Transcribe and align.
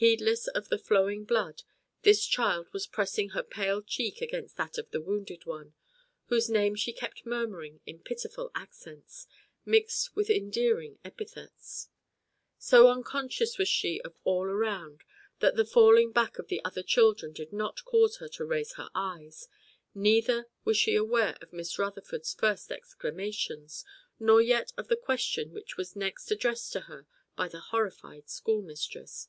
Heedless 0.00 0.46
of 0.46 0.68
the 0.68 0.78
flowing 0.78 1.24
blood, 1.24 1.64
this 2.02 2.24
child 2.24 2.68
was 2.72 2.86
pressing 2.86 3.30
her 3.30 3.42
pale 3.42 3.82
cheek 3.82 4.20
against 4.20 4.56
that 4.56 4.78
of 4.78 4.88
the 4.92 5.00
wounded 5.00 5.44
one, 5.44 5.74
whose 6.26 6.48
name 6.48 6.76
she 6.76 6.92
kept 6.92 7.26
murmuring 7.26 7.80
in 7.84 7.98
pitiful 7.98 8.52
accents, 8.54 9.26
mixed 9.64 10.14
with 10.14 10.30
endearing 10.30 11.00
epithets. 11.04 11.88
So 12.60 12.86
unconscious 12.88 13.58
was 13.58 13.66
she 13.66 14.00
of 14.02 14.16
all 14.22 14.44
around, 14.44 15.02
that 15.40 15.56
the 15.56 15.64
falling 15.64 16.12
back 16.12 16.38
of 16.38 16.46
the 16.46 16.62
other 16.64 16.84
children 16.84 17.32
did 17.32 17.52
not 17.52 17.84
cause 17.84 18.18
her 18.18 18.28
to 18.28 18.44
raise 18.44 18.74
her 18.74 18.90
eyes; 18.94 19.48
neither 19.96 20.46
was 20.64 20.76
she 20.76 20.94
aware 20.94 21.36
of 21.40 21.52
Miss 21.52 21.76
Rutherford's 21.76 22.32
first 22.34 22.70
exclamations, 22.70 23.84
nor 24.20 24.40
yet 24.40 24.70
of 24.76 24.86
the 24.86 24.94
question 24.96 25.52
which 25.52 25.76
was 25.76 25.96
next 25.96 26.30
addressed 26.30 26.72
to 26.74 26.82
her 26.82 27.08
by 27.34 27.48
the 27.48 27.58
horrified 27.74 28.28
schoolmistress. 28.30 29.26